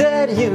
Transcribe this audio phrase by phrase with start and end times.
[0.00, 0.52] Tell you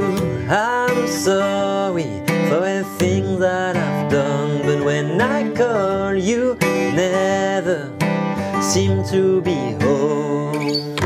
[0.50, 2.10] I'm sorry
[2.48, 4.62] for everything that I've done.
[4.66, 6.56] But when I call you,
[6.94, 7.90] never
[8.60, 10.96] seem to be home.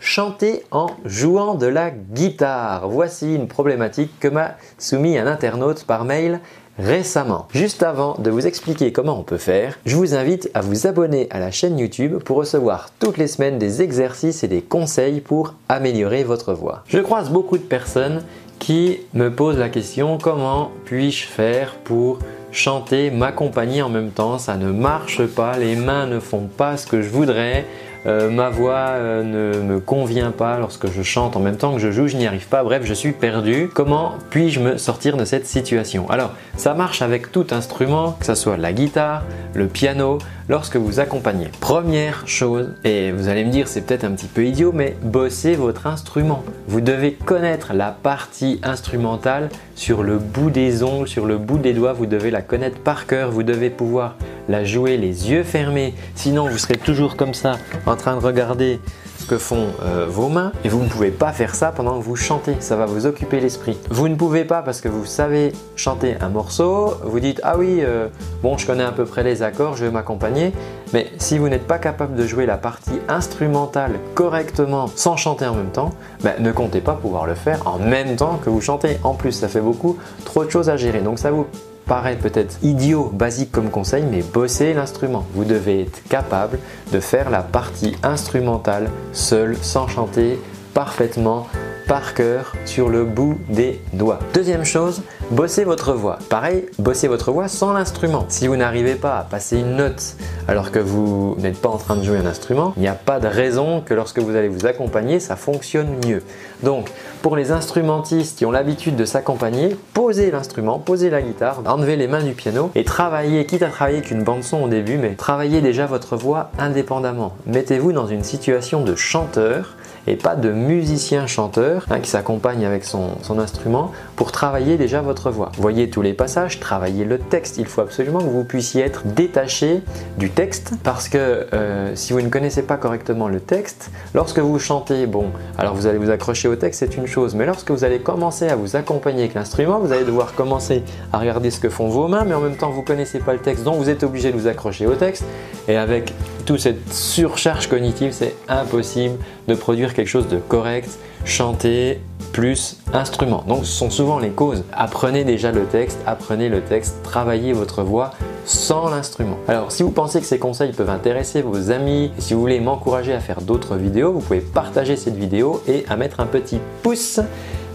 [0.00, 2.88] Chanter en jouant de la guitare.
[2.88, 6.40] Voici une problématique que m'a soumis un internaute par mail
[6.78, 7.48] récemment.
[7.52, 11.28] Juste avant de vous expliquer comment on peut faire, je vous invite à vous abonner
[11.30, 15.54] à la chaîne YouTube pour recevoir toutes les semaines des exercices et des conseils pour
[15.68, 16.82] améliorer votre voix.
[16.88, 18.22] Je croise beaucoup de personnes
[18.58, 22.18] qui me posent la question comment puis-je faire pour
[22.52, 26.86] chanter, m'accompagner en même temps, ça ne marche pas, les mains ne font pas ce
[26.86, 27.66] que je voudrais,
[28.06, 31.78] euh, ma voix euh, ne me convient pas lorsque je chante en même temps que
[31.78, 33.70] je joue, je n'y arrive pas, bref, je suis perdu.
[33.72, 36.10] Comment puis-je me sortir de cette situation?
[36.10, 39.22] Alors, ça marche avec tout instrument, que ce soit la guitare,
[39.54, 41.48] le piano, lorsque vous accompagnez.
[41.60, 45.54] Première chose, et vous allez me dire c'est peut-être un petit peu idiot, mais bossez
[45.54, 46.42] votre instrument.
[46.66, 51.72] Vous devez connaître la partie instrumentale sur le bout des ongles, sur le bout des
[51.72, 54.16] doigts, vous devez la connaître par cœur, vous devez pouvoir
[54.48, 58.80] la jouer les yeux fermés, sinon vous serez toujours comme ça en train de regarder
[59.22, 60.52] ce que font euh, vos mains.
[60.64, 63.40] Et vous ne pouvez pas faire ça pendant que vous chantez, ça va vous occuper
[63.40, 63.78] l'esprit.
[63.88, 67.78] Vous ne pouvez pas parce que vous savez chanter un morceau, vous dites ah oui,
[67.80, 68.08] euh,
[68.42, 70.52] bon je connais à peu près les accords, je vais m'accompagner,
[70.92, 75.54] mais si vous n'êtes pas capable de jouer la partie instrumentale correctement sans chanter en
[75.54, 75.90] même temps,
[76.22, 78.98] ben, ne comptez pas pouvoir le faire en même temps que vous chantez.
[79.04, 81.46] En plus, ça fait beaucoup trop de choses à gérer, donc ça vous
[81.92, 85.26] paraît peut-être idiot, basique comme conseil, mais bossez l'instrument.
[85.34, 86.58] Vous devez être capable
[86.90, 90.40] de faire la partie instrumentale seul, sans chanter
[90.72, 91.48] parfaitement
[91.86, 94.18] par cœur sur le bout des doigts.
[94.34, 96.18] Deuxième chose, bossez votre voix.
[96.28, 98.24] Pareil, bossez votre voix sans l'instrument.
[98.28, 100.16] Si vous n'arrivez pas à passer une note
[100.48, 103.20] alors que vous n'êtes pas en train de jouer un instrument, il n'y a pas
[103.20, 106.22] de raison que lorsque vous allez vous accompagner, ça fonctionne mieux.
[106.62, 106.90] Donc,
[107.22, 112.08] pour les instrumentistes qui ont l'habitude de s'accompagner, posez l'instrument, posez la guitare, enlevez les
[112.08, 115.60] mains du piano et travaillez, quitte à travailler qu'une bande son au début, mais travaillez
[115.60, 117.34] déjà votre voix indépendamment.
[117.46, 119.76] Mettez-vous dans une situation de chanteur
[120.06, 125.30] et pas de musicien chanteur hein, qui s'accompagne avec son, instrument pour travailler déjà votre
[125.30, 125.52] voix.
[125.56, 127.56] Voyez tous les passages, travaillez le texte.
[127.56, 129.82] Il faut absolument que vous puissiez être détaché
[130.18, 134.58] du texte parce que euh, si vous ne connaissez pas correctement le texte, lorsque vous
[134.58, 137.84] chantez, bon, alors vous allez vous accrocher au texte, c'est une chose, mais lorsque vous
[137.84, 140.82] allez commencer à vous accompagner avec l'instrument, vous allez devoir commencer
[141.12, 143.32] à regarder ce que font vos mains, mais en même temps vous ne connaissez pas
[143.32, 145.24] le texte, donc vous êtes obligé de vous accrocher au texte.
[145.68, 146.12] Et avec
[146.44, 149.16] toute cette surcharge cognitive, c'est impossible
[149.48, 152.00] de produire quelque chose de correct, chanter
[152.32, 153.44] plus instrument.
[153.46, 154.64] Donc ce sont souvent les causes.
[154.72, 158.10] Apprenez déjà le texte, apprenez le texte, travaillez votre voix
[158.44, 159.36] sans l'instrument.
[159.48, 163.12] Alors si vous pensez que ces conseils peuvent intéresser vos amis, si vous voulez m'encourager
[163.12, 167.20] à faire d'autres vidéos, vous pouvez partager cette vidéo et à mettre un petit pouce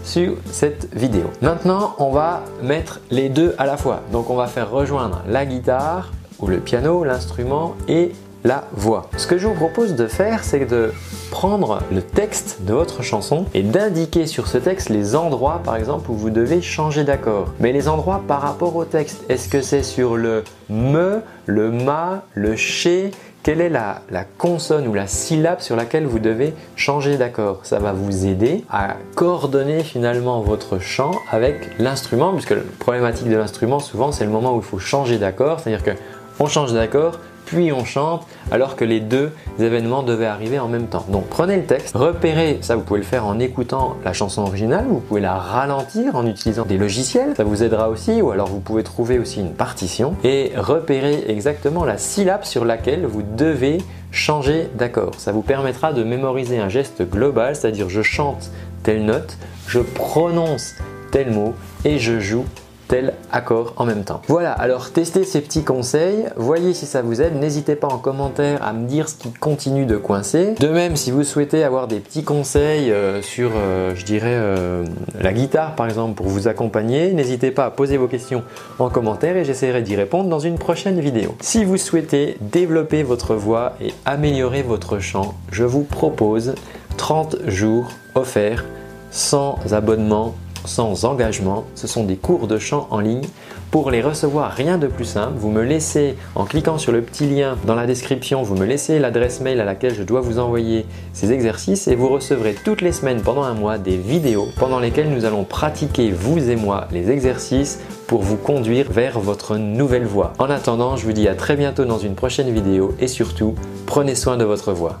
[0.04, 1.24] sur cette vidéo.
[1.42, 4.02] Maintenant, on va mettre les deux à la fois.
[4.12, 8.12] Donc on va faire rejoindre la guitare ou le piano, l'instrument et
[8.44, 9.08] la voix.
[9.16, 10.92] Ce que je vous propose de faire, c'est de
[11.30, 16.10] prendre le texte de votre chanson et d'indiquer sur ce texte les endroits, par exemple,
[16.10, 17.52] où vous devez changer d'accord.
[17.60, 22.22] Mais les endroits par rapport au texte, est-ce que c'est sur le me, le ma,
[22.34, 23.10] le chez
[23.44, 27.60] quelle est la, la, consonne ou la syllabe sur laquelle vous devez changer d'accord?
[27.62, 33.36] Ça va vous aider à coordonner finalement votre chant avec l'instrument, puisque la problématique de
[33.36, 35.98] l'instrument, souvent, c'est le moment où il faut changer d'accord, c'est-à-dire que
[36.40, 40.86] on change d'accord, puis on chante, alors que les deux événements devaient arriver en même
[40.86, 41.06] temps.
[41.08, 44.84] Donc prenez le texte, repérez, ça vous pouvez le faire en écoutant la chanson originale,
[44.86, 48.60] vous pouvez la ralentir en utilisant des logiciels, ça vous aidera aussi, ou alors vous
[48.60, 53.78] pouvez trouver aussi une partition, et repérer exactement la syllabe sur laquelle vous devez
[54.10, 55.14] changer d'accord.
[55.16, 58.50] Ça vous permettra de mémoriser un geste global, c'est-à-dire je chante
[58.82, 60.74] telle note, je prononce
[61.12, 61.54] tel mot
[61.86, 62.44] et je joue
[62.88, 64.22] tel accord en même temps.
[64.28, 68.62] Voilà, alors testez ces petits conseils, voyez si ça vous aide, n'hésitez pas en commentaire
[68.66, 70.54] à me dire ce qui continue de coincer.
[70.58, 74.84] De même, si vous souhaitez avoir des petits conseils euh, sur, euh, je dirais, euh,
[75.20, 78.42] la guitare par exemple pour vous accompagner, n'hésitez pas à poser vos questions
[78.78, 81.36] en commentaire et j'essaierai d'y répondre dans une prochaine vidéo.
[81.40, 86.54] Si vous souhaitez développer votre voix et améliorer votre chant, je vous propose
[86.96, 88.64] 30 jours offerts
[89.10, 90.34] sans abonnement,
[90.68, 91.64] sans engagement.
[91.74, 93.26] Ce sont des cours de chant en ligne.
[93.70, 95.34] Pour les recevoir, rien de plus simple.
[95.36, 98.98] Vous me laissez, en cliquant sur le petit lien dans la description, vous me laissez
[98.98, 102.92] l'adresse mail à laquelle je dois vous envoyer ces exercices et vous recevrez toutes les
[102.92, 107.10] semaines pendant un mois des vidéos pendant lesquelles nous allons pratiquer, vous et moi, les
[107.10, 110.32] exercices pour vous conduire vers votre nouvelle voie.
[110.38, 113.54] En attendant, je vous dis à très bientôt dans une prochaine vidéo et surtout,
[113.86, 115.00] prenez soin de votre voix.